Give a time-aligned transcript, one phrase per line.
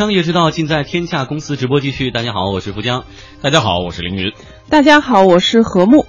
[0.00, 2.10] 商业之道尽在天下公司直播继续。
[2.10, 3.04] 大家好，我是福江。
[3.42, 4.32] 大家好，我是凌云。
[4.70, 6.06] 大家好，我是何木。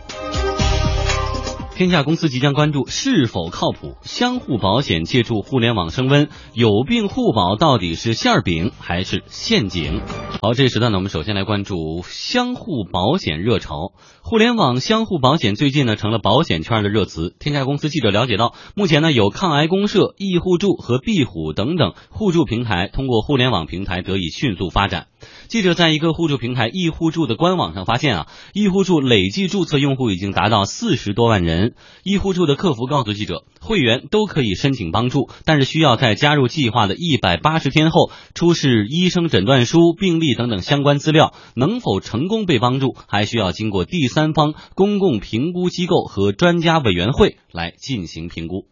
[1.76, 10.00] 天下公司即将关注是否靠谱，相互保险借助互联网升温，有病互保到底是馅饼还是陷阱？
[10.44, 13.94] 好，这时段呢，我们首先来关注相互保险热潮。
[14.24, 17.36] 互联网相互保险最近呢成了保险圈的热词。
[17.40, 25.10] 天下公司记者了解到，目前呢有抗癌公社、易互助和壁虎等等互助平台，通过互联网平台得以迅速发展。
[25.48, 31.76] 记者在一个互助平台易互助的官网上发现啊，易互助累计注册用户已经达到四十多万人。
[32.04, 41.32] 易互助的客服告诉记者，会员都可以申请帮助，但是需要在加入计划的一百八十天后出示医生诊断书、病历等等相关资料。
[41.56, 48.66] 能否成功被帮助，还需要经过第三方公共评估机构和专家委员会来进行评估。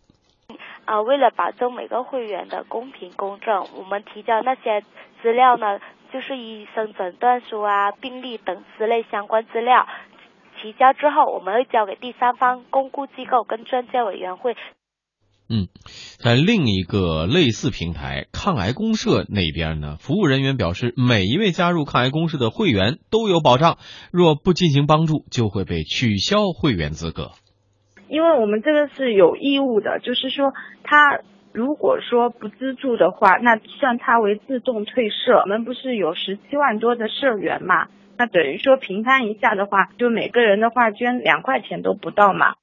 [0.85, 4.83] 啊，为了保证每个会员的公平公正，我们提交那些
[5.21, 5.79] 资料呢，
[6.11, 9.85] 就是医生诊断书啊、病历等之类相关资料。
[10.61, 14.57] 提交之后，我们会交给第三方公估机构跟专家委员会。
[15.51, 15.67] 嗯，
[16.19, 23.79] 在另一个类似平台抗癌公社那边呢，服务人员表示，每一位加入抗癌公社的会员都有保障，
[24.11, 27.31] 若不进行帮助，就会被取消会员资格。
[28.07, 31.19] 因为我们这个是有义务的，就是说他
[31.51, 35.39] 如果说不资助的话，那算他为自动退社。
[35.41, 37.87] 我们不是有十七万多的社员嘛？
[38.17, 42.55] 那等于说平摊一下的话，就每个人的话捐两块钱都不到嘛。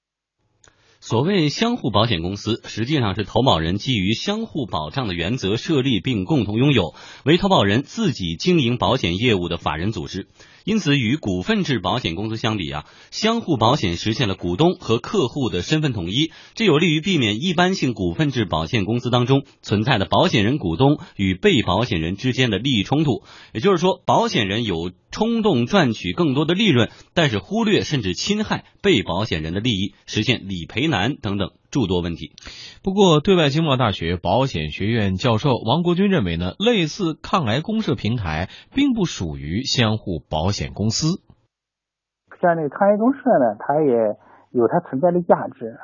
[1.09, 10.27] 所谓相互保险公司，实际上是投保人基于相互保障的原则设立并共同拥有，为投保人自己经营保险业务的法人组织。
[10.67, 23.23] 因此，与股份制保险公司相比啊，相互保险实现了股东和客户的身份统一，这有利于避免一般性股份制保险公司当中存在的保险人股东与被保险人之间的利益冲突。
[23.55, 31.52] 也就是说，保险人有冲动赚取更多的利润，但是忽略甚至侵害被保险人的利益，实现理赔难等等。
[31.77, 32.33] 诸多问题。
[32.83, 41.20] 不过，对外经贸大学保险学院教授王国军认为呢，类似抗癌公社平台并不属于相互保险公司。
[42.41, 44.17] 像那个抗癌公社呢，它也
[44.53, 45.77] 有它存在的价值，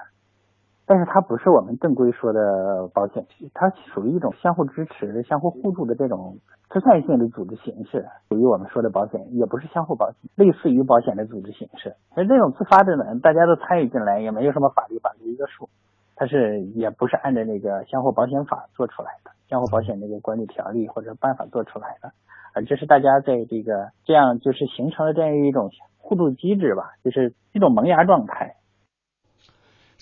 [0.87, 6.37] 但是它不是我们正规说的保险，它属于一种相互支持、相互互助的这种
[6.71, 11.95] 慈善性的组织形式，属于我们说的保险，也不是相互保险，类似于保险的组织形式。
[12.15, 15.69] 而这种自发的呢，大家都参与进来，也没有什么法律法律约束。
[16.15, 22.13] 它是也不是按照那个相互保险法做出来的，相互保险那个管理条例或者办法做出来的，
[22.55, 28.57] 而这是大家在这个这样就是形成了这样一种互助机制吧，就是一种萌芽状态。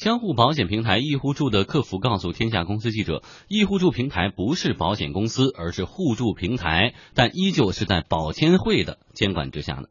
[0.00, 9.90] 相互保险平台易互助的客服告诉天下公司记者，易互助平台不是保险公司，而是互助平台，但依旧是在保监会的监管之下的。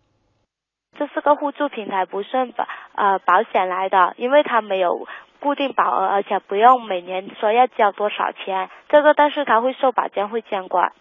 [0.98, 2.66] 这是个互助平台，不算保
[2.96, 5.08] 呃保险来的，因为它没有。
[5.42, 10.92] 固定保额，而且不用每年说要交多少钱，这个但是它会受保监会监管。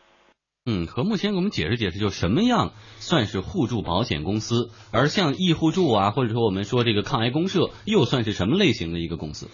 [0.71, 9.49] 嗯，何木先给我们解释解释，就什么样算是互助保险公司，而像易互助啊，或者说我们说这个抗癌公社，又算是什么类型的一个公司？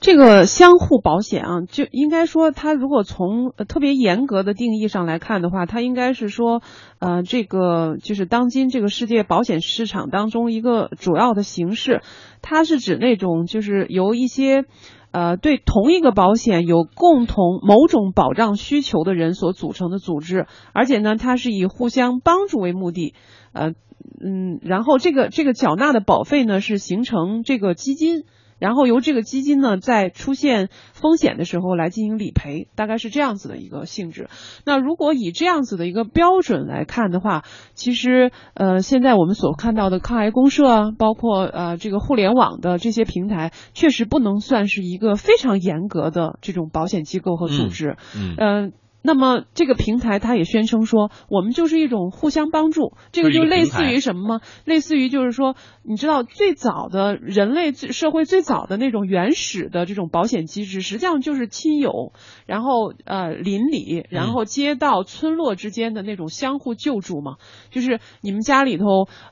[0.00, 6.62] 这个相互保险啊，就应该说，它如果从特别严格的定义上来看的话，它应该是说，
[7.00, 12.02] 呃，这个就是当今这个世界保险市场当中一个主要的形式，
[12.40, 14.64] 它是指那种就是由一些，
[15.12, 23.14] 呃，对同一个保险有共同某种保障需求的人所组成的组织，而且呢，它是以互相帮助为目的，
[23.52, 23.72] 呃，
[24.20, 28.24] 嗯，然后这个这个缴纳的保费呢是形成这个基金。
[28.62, 34.28] 然后由这个基金呢，在出现风险的时候来进行理赔，大概是这样子的一个性质。
[34.64, 37.42] 那如果以这样子的一个标准来看的话，
[37.74, 47.96] 其实呃，现在我们所看到的抗癌公社啊，包括呃这个互联网的这些平台，确实不能算是一个非常严格的这种保险机构和组织。
[48.16, 48.72] 嗯。
[49.02, 54.40] 那么这个平台它也宣称说，我们就是一种互相帮助，这个就类似于什么吗？
[54.64, 62.12] 类似于就是说，你知道最早的人类社会最早的那种原始的这种保险机制，实际上就是亲友，
[62.46, 67.38] 然后呃邻里，然后街道、村落之间的那种相互救助嘛。
[67.70, 68.84] 就是你们家里头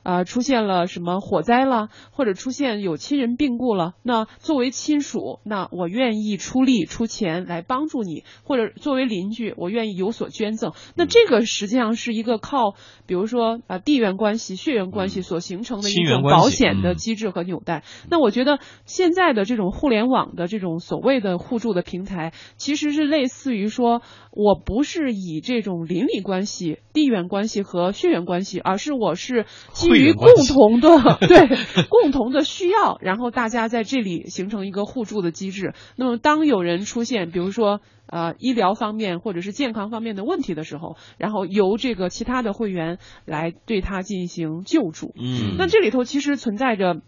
[0.03, 9.55] 呃出现了什么火灾了，或者出现有亲人病故了，那作为亲属，那我愿意出力出钱来帮助你，或者作为邻居。
[9.61, 10.73] 我愿意有所捐赠。
[10.95, 12.73] 那这个实际上是一个靠，
[13.05, 17.83] 比如说啊地缘关系、血缘关系所形成的一种保险的嗯机制和纽带。
[18.09, 31.47] 那我觉得现在的这种互联网的这种所谓的互助的平台，其实是类似于说，我不是以这种邻里关系、地缘关系和血缘关系，而是我是基于 共同的对
[31.87, 35.73] 共同的需要，然后大家在这里形成一个互助的机制。
[35.95, 37.79] 那么当有人出现，比如说。
[38.11, 45.13] 呃，医疗方面或者是健康方面的问题的时候，然后由这个其他的会员来对他进行救助。
[45.17, 47.01] 嗯那这里头其实存在着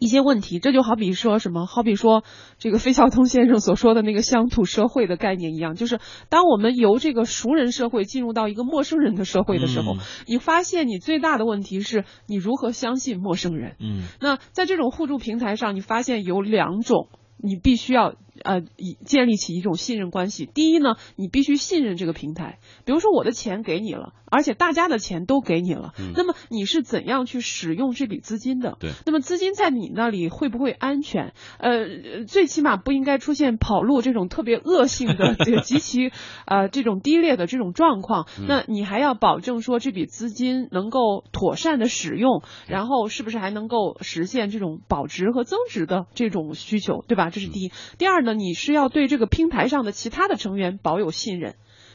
[0.00, 2.24] 一些问题，这就好比说什么，好比说
[2.58, 13.76] 这个费孝通先生所说的那个乡土社会的概念一样，就是当我们由这个熟人社会进入到一个陌生人的社会的时候，嗯你发现你最大的问题是你如何相信陌生人。
[13.78, 17.08] 嗯那在这种互助平台上，你发现有两种，
[17.38, 20.46] 你必须要呃以建立起一种信任关系。
[20.46, 28.76] 第一呢，你必须信任这个平台，比如说我的钱给你了，而且大家的钱都给你了，嗯那么你是怎样去使用这笔资金的？
[28.80, 31.34] 对那么资金在你那里会不会安全？
[31.58, 36.10] 呃，最起码不应该出现跑路这种特别恶性的、这个极其
[36.46, 38.26] 呃这种低劣的这种状况。
[38.38, 47.30] 嗯那你还要保证说这笔资金能够妥善的使用，然后是不是还能够实现这种保值和增值的这种需求，对吧？
[47.30, 47.72] 这是第一。
[47.98, 51.54] 第二那，你是要对这个平台上的其他的成员保有信任。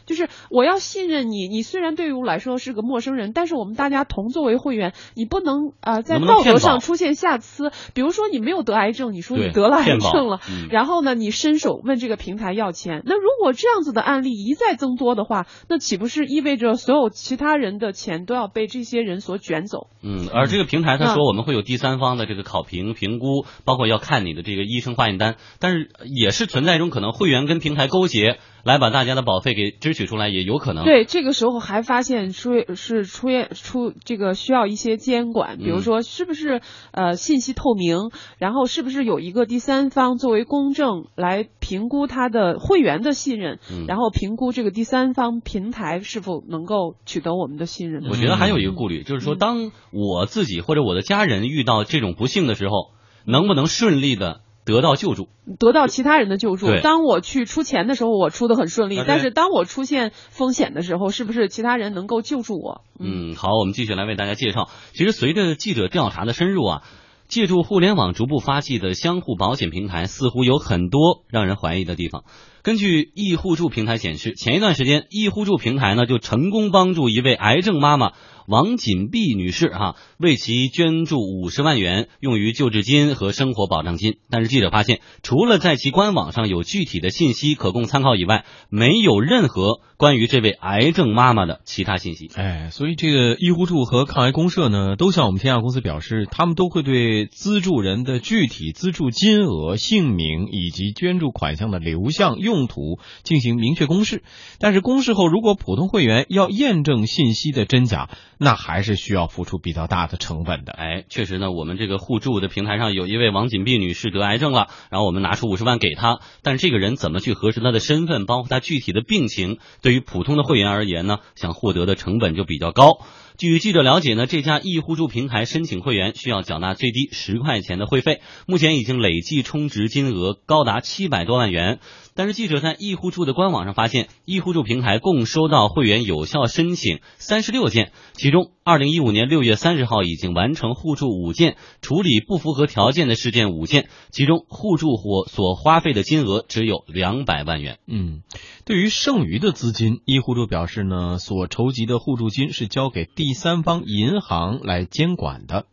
[0.10, 7.72] 就是我要信任你，你虽然对于我来说是个陌生人，但是我们大家同作为会员，你不能呃在道德上出现瑕疵。
[7.94, 19.90] 比如说你没有得癌症，你说你得了癌症了，嗯然后呢你伸手问这个平台要钱，那如果这样子的案例一再增多的话，那岂不是意味着所有其他人的钱都要被这些人所卷走？
[20.02, 30.84] 嗯，而这个平台他说我们会有第三方的这个考评评估，包括要看你的这个医生化验单，但是也是存在一种可能，会员跟平台勾结，来把大家的保费给支取出来，也有可能。
[30.84, 36.62] 对，这个时候还发现出是出现出这个需要一些监管，比如嗯说是不是
[36.92, 48.04] 呃信息透明，然后是不是有一个第三方作为公证来评估他的会员的信任，嗯然后评估这个第三方平台是否能够取得我们的信任。
[48.10, 52.92] 我觉得还有一个顾虑，就是说，嗯当我自己或者我的家人遇到这种不幸的时候，
[53.26, 55.28] 能不能顺利的得到救助？
[55.60, 56.68] 得到其他人的救助。
[56.82, 62.82] 当我去出钱的时候，我出的很顺利但是当我出现风险的时候，是不是其他人能够救助我？
[63.00, 64.70] 嗯，好，我们继续来为大家介绍。
[64.94, 66.84] 其实随着记者调查的深入啊，
[67.28, 72.24] 借助互联网逐步发迹的相互保险平台，似乎有很多让人怀疑的地方。
[72.62, 78.12] 根据易互助平台显示，前一段时间，易互助平台呢就成功帮助一位癌症妈妈
[78.50, 84.16] 王锦碧女士哈、为其捐助五十万元，用于救治金和生活保障金。
[84.32, 92.32] 但是记者发现，除了在其官网上有具体的信息可供参考以外，没有任何关于这位癌症妈妈的其他信息。
[92.34, 104.24] 哎，所以这个医护处和抗癌公社呢，都向我们天下公司表示，他们都会对资助人的具体资助金额、姓名以及捐助款项的流向、用途进行明确公示。
[104.58, 108.10] 但是公示后，如果普通会员要验证信息的真假，
[108.42, 110.72] 那还是需要付出比较大的成本的。
[110.72, 123.00] 哎，确实呢，我们这个互助的平台上有一位王锦碧女士得癌症了，然后我们拿出五十万给她，但是这个人怎么去核实她的身份，包括她具体的病情，对于普通的会员而言呢，想获得的成本就比较高。
[123.40, 131.80] 据记者了解呢，这家易互助平台申请会员需要缴纳最低十块钱的会费，目前已经累计充值金额高达七百多万元。
[132.16, 147.80] 但是记者在易互助的官网上发现，易互助平台共收到会员有效申请三十六件，其中二零一五年六月三十号已经完成互助五件，处理不符合条件的事件五件，其中互助或所花费的金额只有两百万元。
[147.88, 148.22] 嗯，
[148.68, 155.66] 对于剩余的资金，一互助表示呢，所筹集的互助金是交给第三方银行来监管的。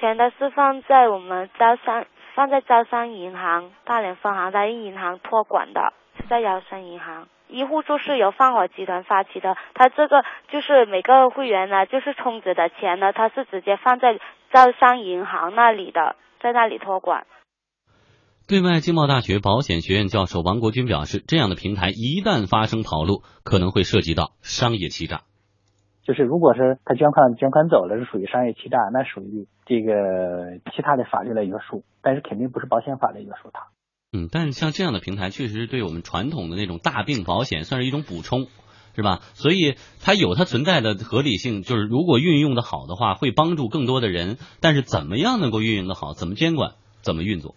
[0.00, 7.28] 钱的是放在我们招商，放在招商银行大连分行大一银行托管的，是在招商银行。
[7.48, 14.18] 医护处是由放火集团发起的，它这个就是每个会员呢，就是充值的钱呢，它是直接放在
[14.50, 17.26] 招商银行那里的，在那里托管。
[18.46, 25.22] 对外经贸大学保险学院教授王国军表示，这样的平台一旦发生跑路，可能会涉及到商业欺诈。
[26.02, 33.68] 就是如果是他捐款捐款走了，是属于商业欺诈，那属于这个其他的法律来约束，但是肯定不是保险法来约束他。
[34.16, 38.46] 嗯，但是像这样的平台，确实是对我们传统的那种大病保险算是一种补充，
[38.94, 39.22] 是吧？
[39.34, 44.38] 所以它有它存在的合理性，就是如果运用的好的话，会帮助更多的人。
[44.60, 47.56] 但是怎么样能够运用的好，怎么监管，怎么运作？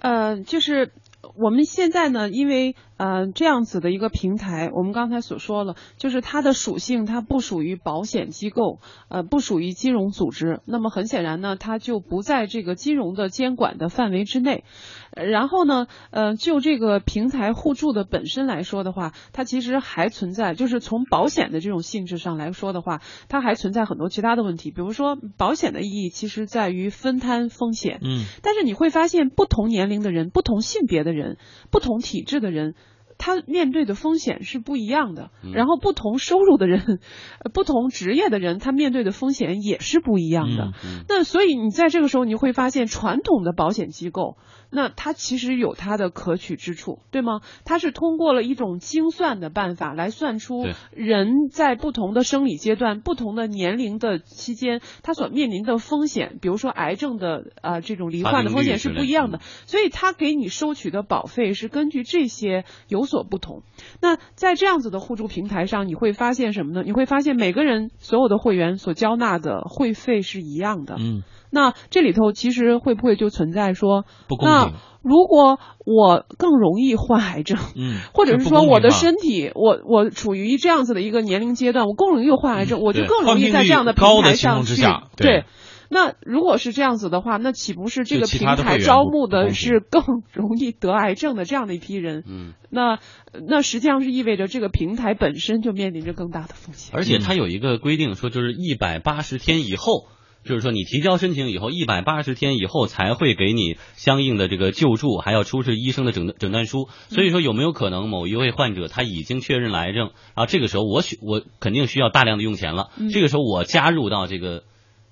[0.00, 0.92] 呃，就是
[1.34, 10.60] 我们现在呢，因为呃，这样子的一个平台，我们刚才所说了，就是它的属性，它不属于保险机构，呃，不属于金融组织。
[10.64, 14.64] 那么很显然呢，它就不在这个金融的监管的范围之内。
[15.12, 24.70] 然后呢，呃，就这个平台互助的本身来说的话，它其实还存在，就是从保险的这种性质上来说的话，它还存在很多其他的问题。
[24.70, 27.98] 比如说，保险的意义其实在于分摊风险。
[28.02, 28.24] 嗯。
[28.42, 31.38] 但是你会发现，不同年龄的人、不同性别的人、
[31.70, 32.74] 不同体质的人。
[33.18, 37.00] 他面对的风险是不一样的，然后不同收入的人、
[37.54, 40.72] 不同职业的人，他面对的风险也是不一样的。
[41.08, 44.36] 那所以你在这个时候，你会发现传统的保险机构，
[44.74, 47.42] 那它其实有它的可取之处，对吗？
[47.64, 63.04] 它是通过了一种精算的办法来算出人在不同的生理阶段、不同的年龄的期间，他所面临的风险，比如说癌症的啊这种罹患的风险是不一样的，所以他给你收取的保费是根据这些有。
[63.04, 63.62] 有所不同。
[64.00, 66.82] 那在这样子的互助平台上，你会发现什么呢？
[66.82, 70.96] 你会发现每个人所有的会员所交纳的会费是一样的。
[70.98, 71.22] 嗯。
[71.54, 74.74] 那这里头其实会不会就存在说，不公平？
[75.02, 84.82] 如果我更容易患癌症，嗯， 或者是说我的身体，我我处于这样子的一个年龄阶段，我更容易患癌症，我就更容易在这样的平台上去。
[85.16, 85.44] 对。
[85.90, 92.24] 那如果是这样子的话，那岂不是这个平台招募的是更容易得癌症的这样的一批人？
[92.26, 92.98] 嗯，那
[93.46, 96.96] 那实际上是意味着这个平台本身就面临着更大的风险。
[96.96, 100.06] 而且它有一个规定，说就是一百八十天以后，
[100.44, 106.88] 就是说你提交申请以后，一百八十天以后才会给你相应的这个救助，还要出示医生的诊诊断书。
[107.08, 114.64] 所以说有没有可能某一位患者他已经确认了癌症，然后这个时候我需我肯定需要大量的用钱了，这个时候我加入到这个。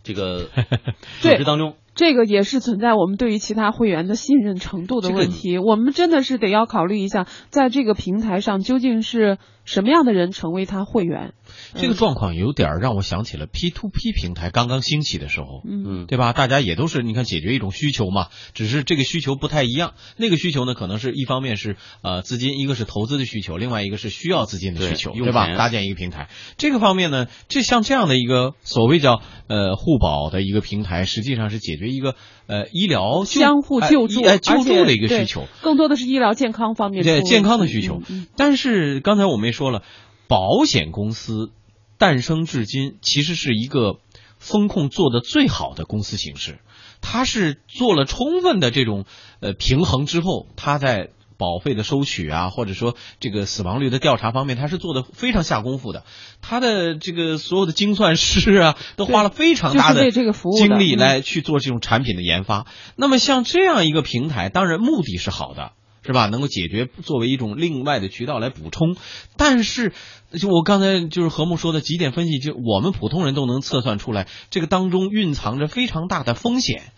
[0.04, 0.48] 这个
[1.22, 5.58] 组织当中，这个也是存在我们对于其他会员的信任程度的问题。
[5.58, 11.34] 我们真的是得要考虑一下，在这个平台上究竟是什么样的人成为他会员。
[11.74, 16.32] 这个状况有点让我想起了 P to P 平台刚刚兴起的时候，嗯，对吧？
[16.32, 19.92] 大家也都是你看解决一种需求嘛，只是这个需求不太一样。
[20.16, 25.54] 那个需求呢，可能是一方面是呃资金，一个是投资的需求，另外一个是需要资金的需求，对吧？
[25.56, 38.02] 搭建一个平台，这个方面呢，这像这样的一个所谓叫呃互保的一个平台，实际上是解决一个呃医疗相互救助、救助的一个需求，更多的是医疗健康方面对健康的需求。
[38.36, 39.82] 但是刚才我们也说了。
[40.28, 41.50] 保险公司
[41.98, 43.98] 诞生至今，其实是一个
[44.38, 46.60] 风控做的最好的公司形式。
[47.02, 49.04] 它是做了充分的这种
[49.40, 51.10] 呃平衡之后，它在
[51.42, 56.04] 保费的收取啊，或者说这个死亡率的调查方面，他是做的非常下功夫的。
[56.40, 62.66] 他的这个所有的精算师啊， 都花了非常大的精力来去做这种产品的研发。
[62.94, 65.72] 那么像这样一个平台，当然目的是好的。
[66.04, 66.26] 是吧？
[66.26, 68.96] 能够解决作为一种另外的渠道来补充，
[69.36, 69.92] 但是
[70.32, 76.92] 就我刚才就是何木说的几点分析，就我们普通人都能测算出来，这个当中蕴藏着非常大的风险，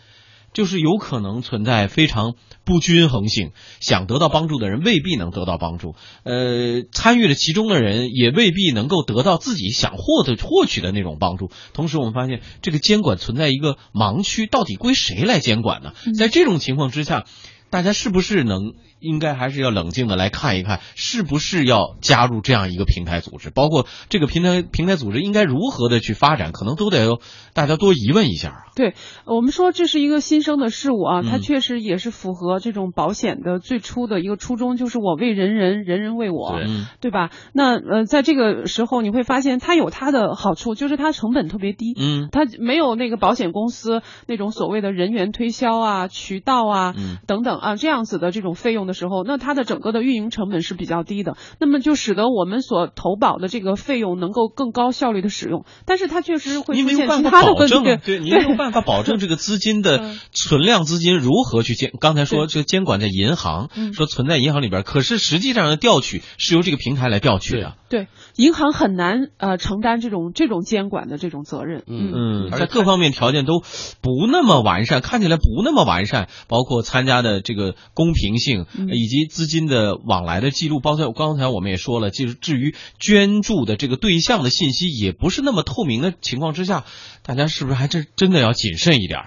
[0.55, 2.35] 就是有可能存在非常
[2.65, 11.51] 不均衡性，想得到帮助的人未必能得到帮助，呃，参与了其中的人也未必能够得到自己想获得获取的那种帮助。
[11.75, 15.93] 同时，我们发现这个监管存在一个盲区，到底归谁来监管呢？
[16.17, 17.27] 在这种情况之下。
[17.71, 23.51] 大家是不是能应该还是要冷静的来看一看，是不是要加入这样一个平台组织？
[23.51, 27.19] 包括这个平台平台组织应该如何的去发展，可能都得
[27.53, 28.57] 大家多疑问一下啊。
[28.75, 28.95] 对
[29.25, 36.59] 我们说，这是一个新生的事物啊，它确实也是符合这种保险的最初的一个初衷，就是我为人人，人人为我，
[37.01, 37.31] 对吧？
[37.53, 46.95] 那呃，在这个时候你会发现它有它的好处，就是它成本特别低，嗯，它没有那个保险公司那种所谓的人员推销啊、渠道啊
[47.27, 47.55] 等等。
[47.65, 55.65] 啊，这样子的这种费用的时候，那它的整个的运营成本是比较低的，那么就使得我们所投保的这个费用能够更高效率的使用。
[55.85, 57.75] 但是它确实会出现其他的问题，
[58.05, 61.91] 对，你没有办法保证这个资金的 存量资金如何去监。
[62.01, 67.75] 刚才说这个监管在银行，说存在银行里边，可是实际上的调取是由这个平台来调取的。
[67.95, 71.83] 对，银行很难呃承担这种这种监管的这种责任。
[71.87, 73.61] 嗯嗯，在各方面条件都
[74.03, 77.55] 不那么完善，看起来不那么完善，包括参加的这。
[77.55, 86.85] 个公平性以及资金的往来的记录，包括刚才我们也说了，就是至于捐助的这个对象的信息也不是那么透明的情况之下，
[87.23, 89.21] 大家是不是还真真的要谨慎一点？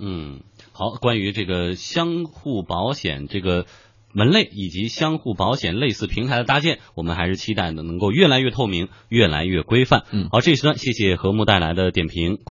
[0.00, 0.40] 嗯，
[0.72, 3.66] 好，关于这个相互保险这个
[4.14, 10.04] 门类以及相互保险类似平台的搭建，我们还是期待的能够越来越透明，越来越规范。
[10.12, 12.38] 嗯，好，这一时段谢谢何木带来的点评。